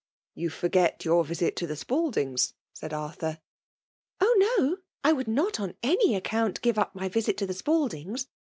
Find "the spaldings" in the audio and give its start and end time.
1.67-2.53, 7.45-8.25